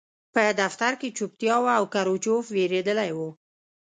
په 0.33 0.41
دفتر 0.61 0.91
کې 1.01 1.15
چوپتیا 1.17 1.55
وه 1.63 1.73
او 1.79 1.85
کروچکوف 1.93 2.45
وېرېدلی 2.55 3.11
و 3.15 3.19